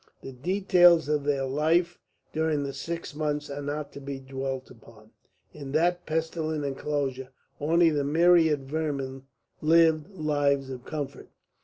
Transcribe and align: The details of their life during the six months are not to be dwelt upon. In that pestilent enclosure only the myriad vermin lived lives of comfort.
The 0.23 0.31
details 0.31 1.07
of 1.07 1.25
their 1.25 1.45
life 1.45 1.99
during 2.33 2.63
the 2.63 2.73
six 2.73 3.13
months 3.13 3.51
are 3.51 3.61
not 3.61 3.91
to 3.91 4.01
be 4.01 4.19
dwelt 4.19 4.71
upon. 4.71 5.11
In 5.53 5.73
that 5.73 6.07
pestilent 6.07 6.65
enclosure 6.65 7.29
only 7.59 7.91
the 7.91 8.03
myriad 8.03 8.67
vermin 8.67 9.27
lived 9.61 10.09
lives 10.09 10.71
of 10.71 10.85
comfort. 10.85 11.29